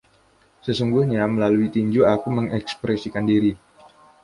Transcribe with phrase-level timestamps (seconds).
[0.65, 3.51] Sesungguhnya, melalui tinju aku mengekspresikan diri.